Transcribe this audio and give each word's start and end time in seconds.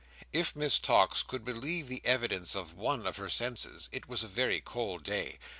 If 0.33 0.55
Miss 0.55 0.79
Tox 0.79 1.21
could 1.21 1.45
believe 1.45 1.87
the 1.87 2.01
evidence 2.03 2.55
of 2.55 2.73
one 2.73 3.05
of 3.05 3.17
her 3.17 3.29
senses, 3.29 3.87
it 3.91 4.07
was 4.09 4.23
a 4.23 4.27
very 4.27 4.59
cold 4.59 5.03
day. 5.03 5.37